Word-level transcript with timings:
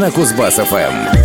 На 0.00 0.10
Кузбасс-ФМ. 0.10 1.19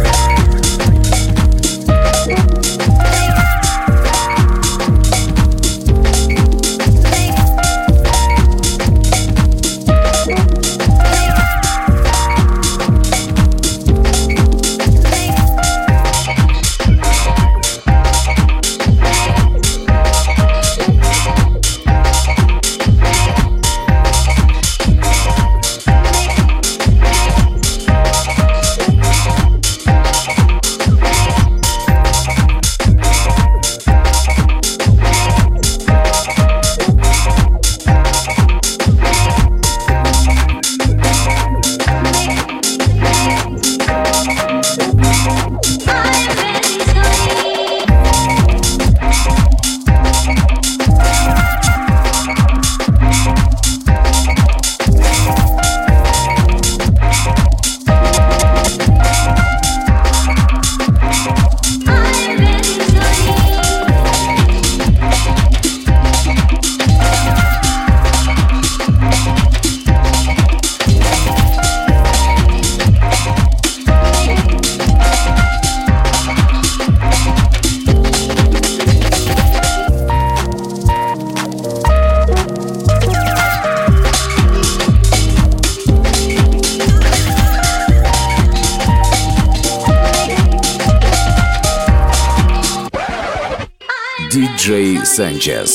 Sanchez. 95.46 95.75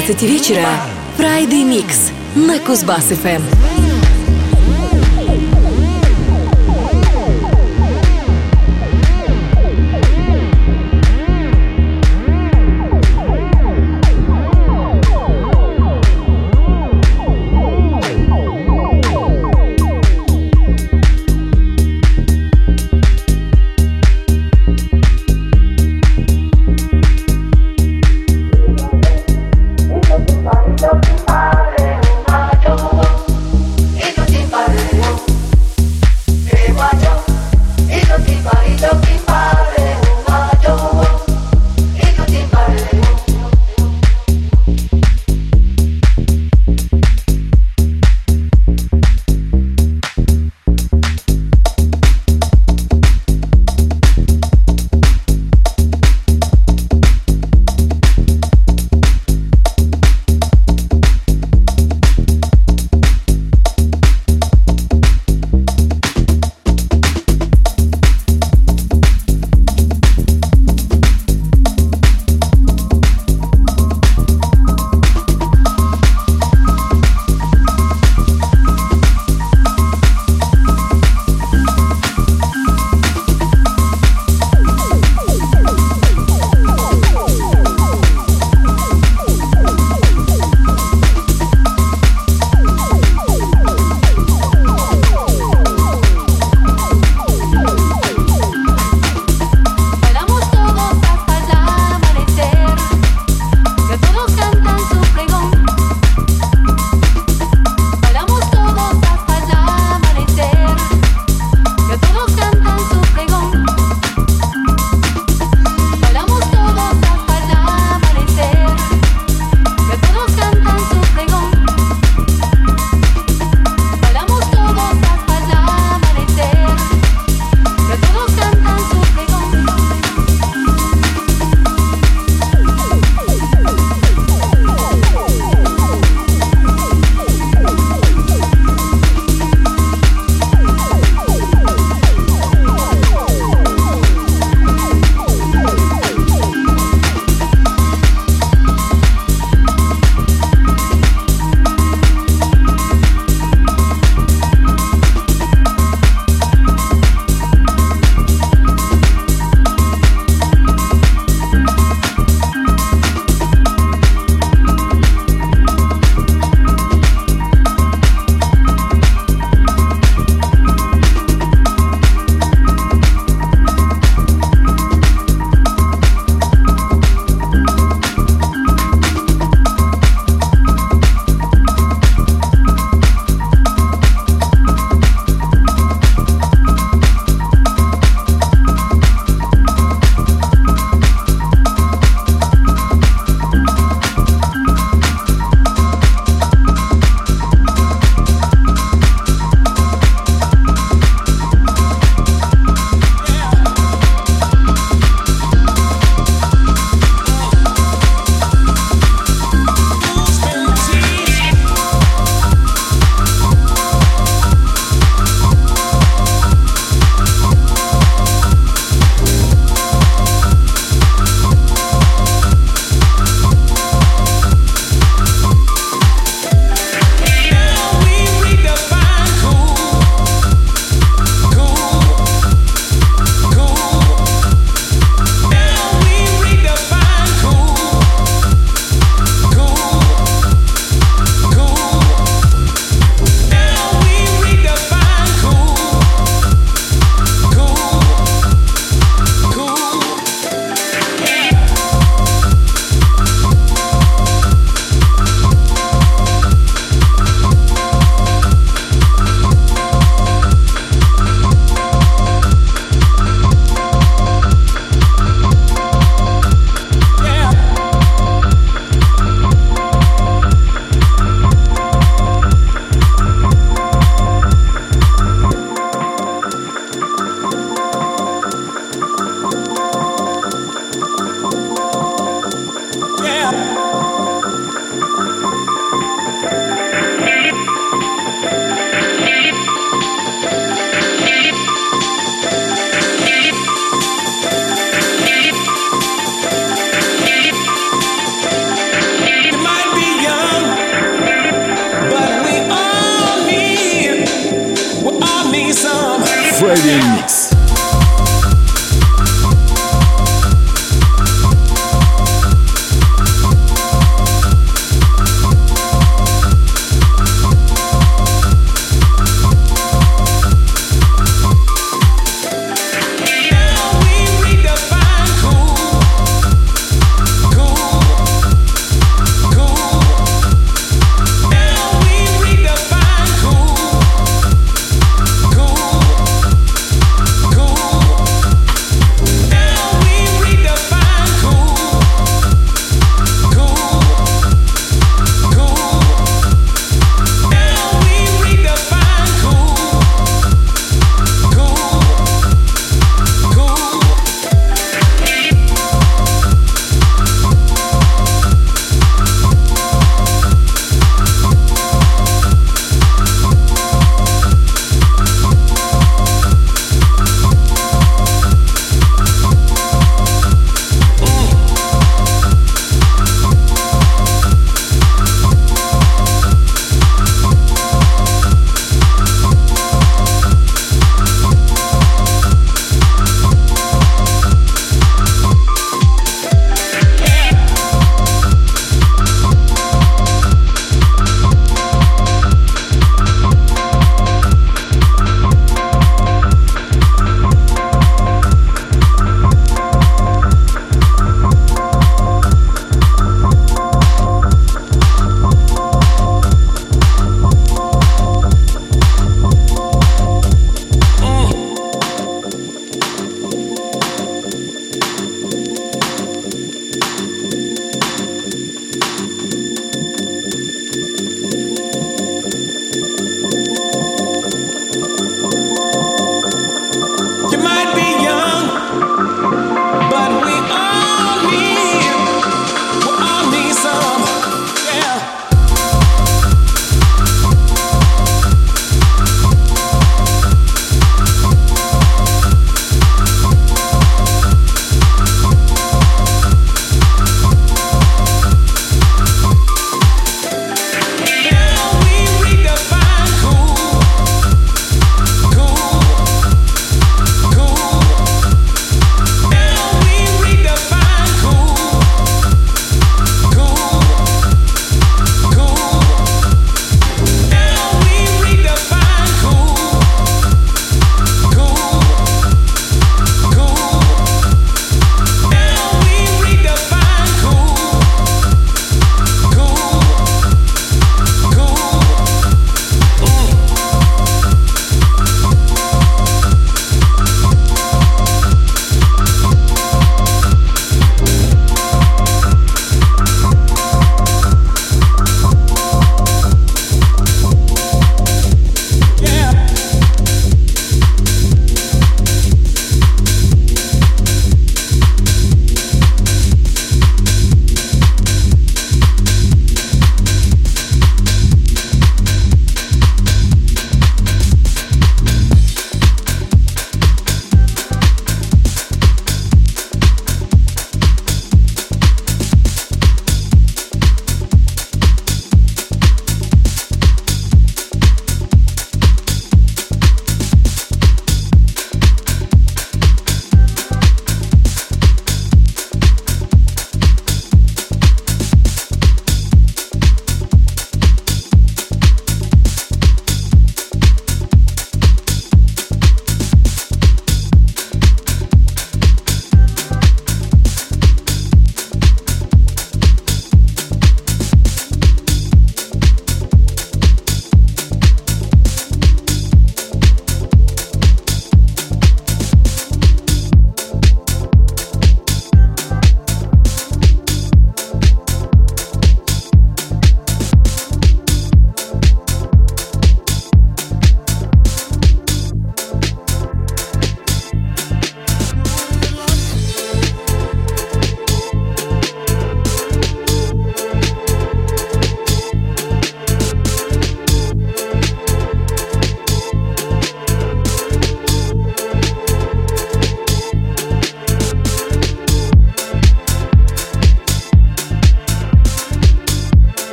11 0.00 0.22
вечера 0.22 0.66
Friday 1.18 1.62
Mix 1.62 2.10
на 2.34 2.56
Кузбасс-ФМ. 2.56 3.79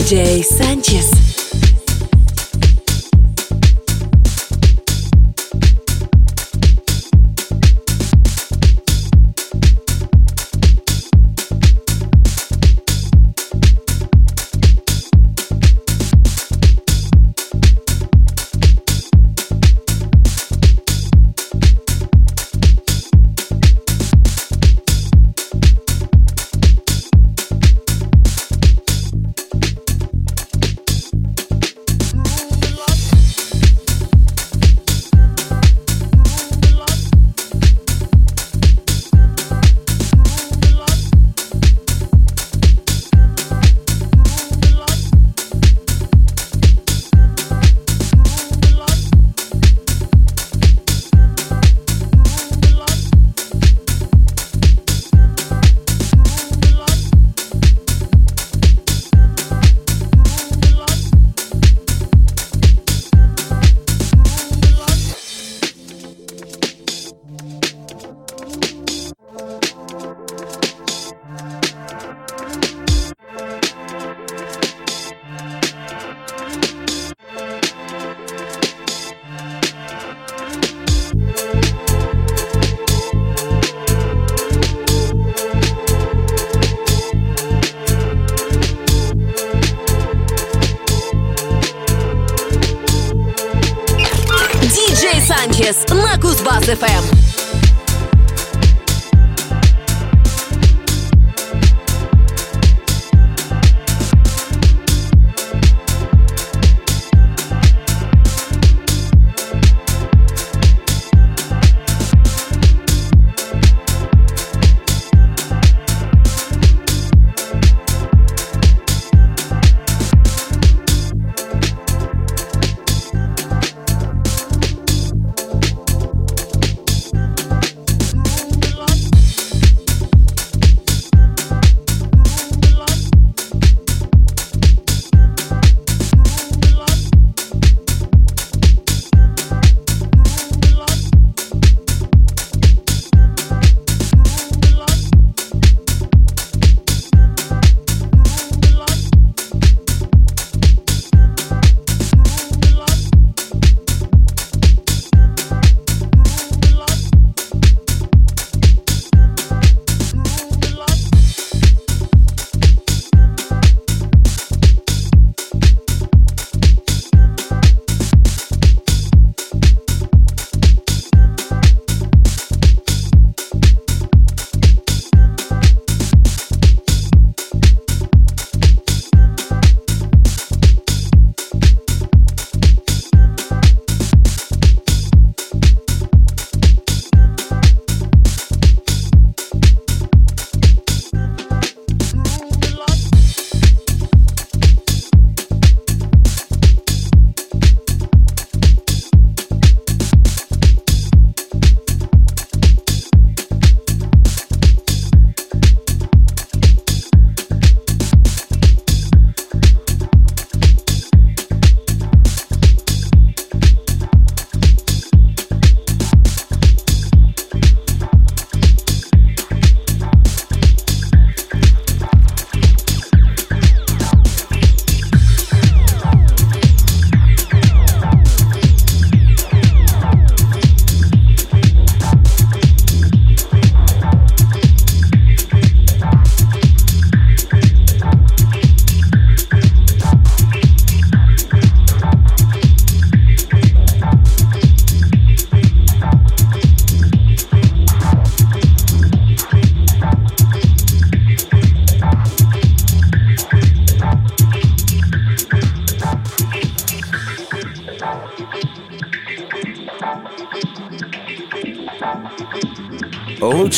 DJ 0.00 0.42
Sanchez. 0.42 1.29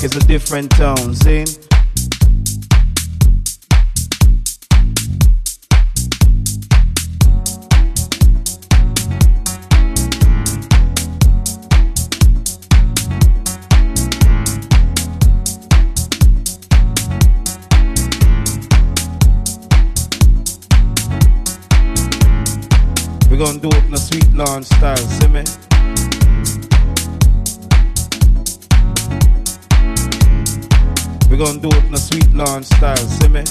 York 0.00 0.12
is 0.12 0.16
a 0.16 0.26
different 0.28 0.70
tone, 0.72 1.14
see? 1.14 1.44
We're 23.28 23.36
gonna 23.36 23.58
do 23.58 23.68
it 23.68 23.84
in 23.84 23.94
a 23.94 23.96
sweet 23.96 24.32
lawn 24.32 24.62
style, 24.62 24.96
see 24.96 25.28
me? 25.28 26.67
We 31.30 31.36
gonna 31.36 31.60
do 31.60 31.68
it 31.68 31.84
in 31.84 31.94
a 31.94 31.98
sweet 31.98 32.32
lawn 32.34 32.64
style, 32.64 32.96
see 32.96 33.28
me? 33.28 33.44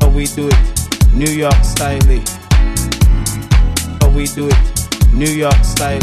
How 0.00 0.08
we 0.08 0.26
do 0.26 0.48
it, 0.48 1.14
New 1.14 1.30
York 1.30 1.64
style. 1.64 2.00
How 4.00 4.08
we 4.10 4.26
do 4.26 4.48
it, 4.48 5.12
New 5.12 5.30
York 5.30 5.64
style. 5.64 6.00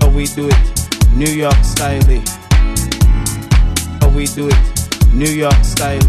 How 0.00 0.08
we 0.10 0.26
do 0.26 0.48
it, 0.48 0.88
New 1.14 1.30
York 1.30 1.62
style. 1.62 2.00
How 4.00 4.08
we 4.08 4.26
do 4.26 4.48
it. 4.48 4.78
New 5.14 5.30
York 5.30 5.64
style. 5.64 6.00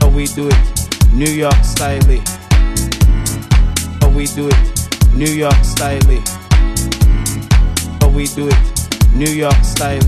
How 0.00 0.08
we 0.10 0.26
do 0.26 0.48
it, 0.48 1.12
New 1.12 1.30
York 1.30 1.64
style. 1.64 2.20
How 4.00 4.08
we 4.10 4.26
do 4.26 4.48
it, 4.48 4.77
New 5.18 5.32
York 5.32 5.64
style. 5.64 6.00
How 8.00 8.08
we 8.08 8.26
do 8.28 8.48
it, 8.48 9.14
New 9.14 9.30
York 9.30 9.64
style. 9.64 10.00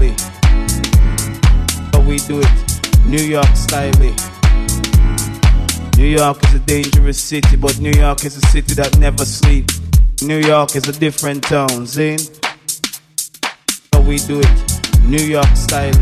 How 1.93 2.01
we 2.01 2.17
do 2.19 2.41
it, 2.41 3.07
New 3.07 3.23
York 3.23 3.57
style. 3.57 3.93
New 5.99 6.07
York 6.07 6.39
is 6.45 6.55
a 6.55 6.61
dangerous 6.61 7.21
city, 7.21 7.57
but 7.57 7.79
New 7.81 7.93
York 7.93 8.25
is 8.25 8.37
a 8.37 8.47
city 8.47 8.75
that 8.75 8.97
never 8.99 9.25
sleeps. 9.25 9.81
New 10.23 10.39
York 10.39 10.77
is 10.77 10.89
a 10.89 10.93
different 10.93 11.43
town, 11.43 11.87
Zane. 11.87 12.21
How 13.93 14.01
we 14.03 14.19
do 14.19 14.41
it, 14.41 14.81
New 15.05 15.25
York 15.25 15.57
style 15.57 15.93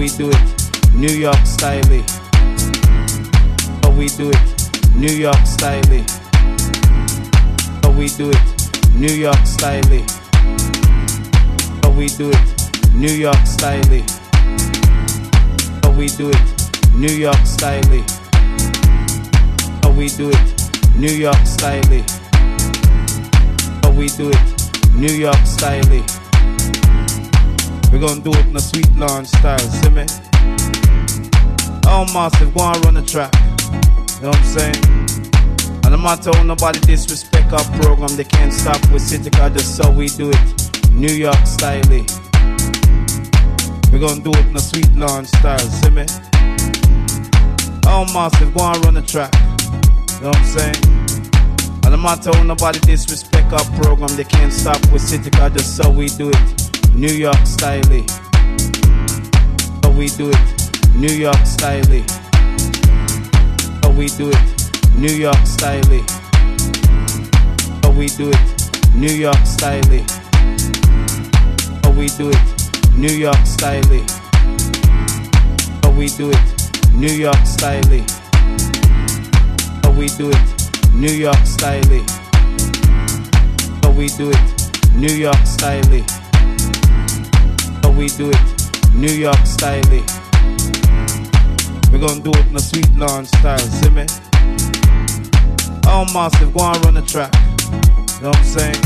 we 0.00 0.08
do 0.08 0.30
it, 0.30 0.94
New 0.94 1.12
York 1.12 1.44
style. 1.44 1.82
How 3.82 3.90
we 3.90 4.08
do 4.08 4.30
it, 4.30 4.96
New 4.96 5.12
York 5.12 5.44
style. 5.44 6.19
We 8.00 8.08
do 8.08 8.30
it, 8.30 8.94
New 8.94 9.12
York 9.12 9.44
style. 9.44 9.82
How 11.82 11.90
we 11.90 12.06
do 12.08 12.30
it, 12.30 12.94
New 12.94 13.12
York 13.12 13.44
style. 13.44 13.84
How 15.82 15.90
we 15.90 16.08
do 16.08 16.30
it, 16.30 16.94
New 16.94 17.12
York 17.12 17.44
style. 17.44 17.82
How 19.82 19.90
we 19.90 20.08
do 20.08 20.30
it, 20.30 20.70
New 20.96 21.12
York 21.12 21.44
style. 21.44 22.02
How 23.82 23.90
we 23.90 24.08
do 24.08 24.30
it, 24.30 24.94
New 24.94 25.12
York 25.12 25.44
style. 25.44 25.82
We 27.92 27.98
gonna 27.98 28.22
do 28.22 28.32
it 28.32 28.46
in 28.46 28.56
a 28.56 28.60
sweet 28.60 28.90
lawn 28.96 29.26
style, 29.26 29.58
see 29.58 29.90
me? 29.90 30.06
Oh, 31.84 32.06
massive, 32.14 32.56
and 32.56 32.84
run 32.86 32.94
the 32.94 33.02
track. 33.06 33.34
You 33.34 34.22
know 34.22 34.28
what 34.30 34.38
I'm 34.38 34.44
saying? 34.44 34.99
And 35.90 35.96
I'm 35.96 36.04
not 36.04 36.22
telling 36.22 36.46
nobody 36.46 36.78
disrespect 36.78 37.52
our 37.52 37.64
program. 37.82 38.14
They 38.16 38.22
can't 38.22 38.52
stop 38.52 38.80
with 38.92 39.02
City 39.02 39.28
Car, 39.28 39.50
just 39.50 39.76
so 39.76 39.90
we 39.90 40.06
do 40.06 40.30
it. 40.30 40.92
New 40.92 41.12
York 41.12 41.44
style. 41.44 41.82
We 41.90 42.04
gonna 43.98 44.22
do 44.22 44.30
it 44.30 44.46
in 44.46 44.54
a 44.54 44.60
sweet 44.60 44.88
lawn 44.94 45.24
style, 45.24 45.58
see 45.58 45.90
me? 45.90 46.06
Oh, 47.86 48.04
massive, 48.14 48.54
go 48.54 48.66
and 48.66 48.84
run 48.84 48.94
the 48.94 49.02
track. 49.02 49.34
You 49.34 50.20
know 50.20 50.28
what 50.28 50.36
I'm 50.36 50.44
saying? 50.44 50.76
And 51.84 51.92
I'm 51.92 52.02
not 52.02 52.22
telling 52.22 52.46
nobody 52.46 52.78
disrespect 52.78 53.52
our 53.52 53.64
program. 53.82 54.14
They 54.16 54.22
can't 54.22 54.52
stop 54.52 54.78
with 54.92 55.02
City 55.02 55.30
Car, 55.30 55.50
just 55.50 55.76
so 55.76 55.90
we 55.90 56.06
do 56.06 56.30
it. 56.30 56.94
New 56.94 57.12
York 57.12 57.44
style. 57.44 57.82
How 59.82 59.90
we 59.90 60.06
do 60.06 60.30
it, 60.30 60.38
New 60.94 61.12
York 61.12 61.44
style. 61.44 61.82
How 63.82 63.90
we 63.90 64.06
do 64.06 64.30
it, 64.30 64.59
New 65.00 65.14
York 65.16 65.46
style. 65.46 65.82
How 67.82 67.90
we 67.90 68.06
do 68.06 68.30
it, 68.30 68.94
New 68.94 69.10
York 69.10 69.44
style. 69.44 69.82
How 71.82 71.90
we 71.92 72.06
do 72.08 72.30
it, 72.30 72.94
New 72.94 73.12
York 73.12 73.46
style. 73.46 73.82
How 75.82 75.90
we 75.90 76.08
do 76.08 76.30
it, 76.30 76.92
New 76.92 77.12
York 77.12 77.46
style. 77.46 78.04
How 79.82 79.90
we 79.92 80.06
do 80.08 80.30
it, 80.30 80.92
New 80.94 81.12
York 81.12 81.46
style. 81.46 82.04
How 83.82 83.90
we 83.92 84.08
do 84.08 84.30
it, 84.30 84.70
New 84.94 85.14
York 85.14 85.46
style 85.46 86.20
we 88.00 88.08
do 88.08 88.30
it, 88.30 88.94
New 88.94 89.12
York 89.12 89.44
style. 89.44 89.82
We're 91.92 91.98
gonna 91.98 92.22
do 92.22 92.30
it 92.30 92.46
in 92.46 92.56
a 92.56 92.60
sweet 92.60 92.90
lawn 92.96 93.26
style, 93.26 93.58
see 93.58 93.90
me? 93.90 94.06
Oh, 95.92 96.06
massive, 96.14 96.54
go 96.54 96.64
and 96.64 96.84
run 96.84 96.94
the 96.94 97.02
track. 97.02 97.34
You 98.14 98.22
know 98.22 98.28
what 98.30 98.38
I'm 98.38 98.44
saying? 98.44 98.76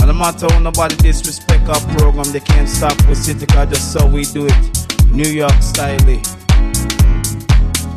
And 0.00 0.08
I'm 0.08 0.18
not 0.18 0.38
telling 0.38 0.62
nobody 0.62 0.94
disrespect 0.94 1.68
our 1.68 1.80
program, 1.98 2.30
they 2.32 2.38
can't 2.38 2.68
stop 2.68 2.94
with 3.08 3.18
City 3.18 3.44
Car, 3.44 3.66
just 3.66 3.92
so 3.92 4.06
we 4.06 4.24
do 4.24 4.46
it, 4.46 4.86
New 5.10 5.28
York 5.28 5.60
style. 5.60 5.98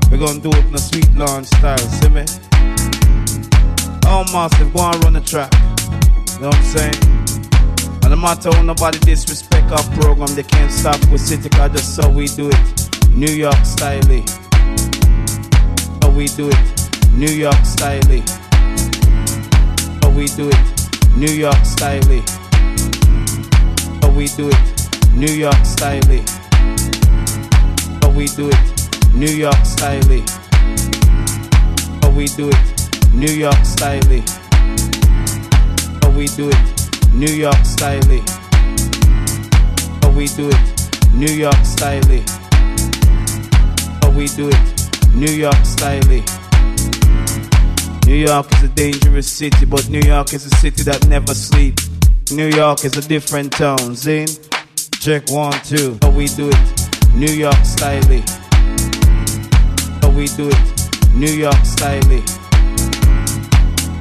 We're 0.09 0.17
gonna 0.17 0.41
do 0.41 0.49
it 0.49 0.65
in 0.65 0.73
a 0.73 0.79
sweet 0.79 1.13
lawn 1.13 1.45
style, 1.45 1.77
see 1.77 2.09
me? 2.09 2.25
Oh, 4.07 4.25
massive, 4.33 4.73
go 4.73 4.89
and 4.89 5.03
run 5.03 5.13
the 5.13 5.21
track. 5.21 5.53
You 6.33 6.39
know 6.41 6.47
what 6.49 6.57
I'm 6.57 6.63
saying? 6.65 6.95
And 8.03 8.11
I'm 8.11 8.21
not 8.21 8.41
telling 8.41 8.65
nobody 8.65 8.97
disrespect 8.99 9.71
our 9.71 9.83
program. 10.01 10.33
They 10.33 10.41
can't 10.41 10.71
stop 10.71 10.99
with 11.11 11.21
City 11.21 11.47
Car, 11.49 11.69
just 11.69 11.95
so 11.95 12.09
we 12.09 12.25
do 12.25 12.49
it. 12.49 13.09
New 13.11 13.31
York 13.31 13.63
style. 13.63 14.01
How 16.01 16.09
we 16.09 16.25
do 16.25 16.49
it. 16.49 16.78
New 17.19 17.35
York 17.35 17.65
style. 17.65 17.99
How 19.99 20.07
oh, 20.07 20.13
we 20.15 20.27
do 20.27 20.47
it. 20.47 20.55
New 21.17 21.27
York 21.27 21.65
style. 21.65 22.01
How 23.99 24.07
oh, 24.07 24.13
we 24.15 24.27
do 24.27 24.47
it. 24.47 24.55
New 25.13 25.27
York 25.27 25.65
style. 25.65 25.99
How 27.99 28.07
oh, 28.07 28.13
we 28.15 28.27
do 28.27 28.47
it. 28.47 29.13
New 29.13 29.27
York 29.27 29.65
style. 29.65 29.99
How 32.01 32.09
we 32.11 32.27
do 32.27 32.47
it. 32.47 33.13
New 33.13 33.33
York 33.33 33.65
style. 33.65 34.23
How 36.01 36.09
we 36.11 36.27
do 36.27 36.49
it. 36.49 36.79
New 37.13 37.33
York 37.33 37.65
style. 37.65 37.99
How 40.01 40.09
we 40.11 40.27
do 40.27 40.47
it, 40.47 40.89
New 41.13 41.33
York 41.33 41.65
style. 41.65 42.01
How 44.03 44.09
we 44.11 44.27
do 44.29 44.47
it, 44.47 44.89
New 45.13 45.33
York 45.33 45.65
style. 45.65 46.38
New 48.05 48.15
York 48.15 48.51
is 48.53 48.63
a 48.63 48.67
dangerous 48.69 49.27
city, 49.31 49.65
but 49.65 49.89
New 49.89 50.01
York 50.01 50.33
is 50.33 50.45
a 50.45 50.55
city 50.57 50.83
that 50.83 51.07
never 51.07 51.33
sleeps. 51.33 51.89
New 52.31 52.47
York 52.47 52.85
is 52.85 52.97
a 52.97 53.07
different 53.07 53.51
town, 53.51 53.95
Zane. 53.95 54.27
Check 54.99 55.29
one, 55.29 55.53
two. 55.63 55.97
How 56.01 56.11
we 56.11 56.27
do 56.27 56.49
it, 56.49 57.15
New 57.15 57.31
York 57.31 57.63
style. 57.63 58.03
How 60.01 60.09
we 60.09 60.27
do 60.27 60.49
it, 60.49 61.15
New 61.15 61.31
York 61.31 61.65
style. 61.65 62.01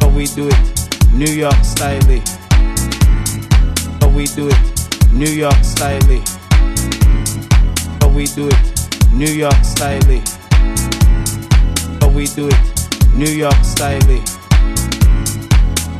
How 0.00 0.09
we 0.09 0.26
do 0.26 0.48
it, 0.48 1.12
New 1.14 1.32
York 1.32 1.64
style 1.64 2.38
we 4.18 4.26
do 4.26 4.48
it, 4.48 5.12
New 5.12 5.30
York 5.30 5.62
style. 5.62 6.00
How 8.00 8.09
we 8.09 8.26
do 8.26 8.48
it, 8.48 9.12
New 9.12 9.30
York 9.30 9.62
style. 9.62 10.38
We 12.19 12.27
do 12.27 12.49
it, 12.49 13.15
New 13.15 13.31
York 13.31 13.62
style. 13.62 14.01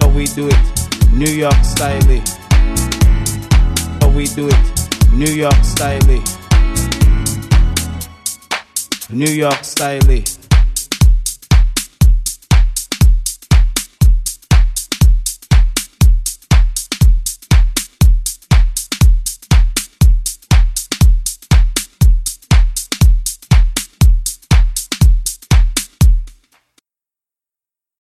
How 0.01 0.09
we 0.09 0.27
do 0.27 0.49
it, 0.49 1.13
New 1.13 1.31
York 1.31 1.63
style. 1.63 2.03
How 4.01 4.09
we 4.09 4.27
do 4.27 4.49
it, 4.49 5.13
New 5.13 5.31
York 5.31 5.63
style. 5.63 6.01
New 9.11 9.31
York 9.31 9.63
style. 9.63 10.38